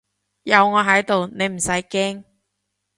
[0.41, 2.23] 有我喺度你唔使驚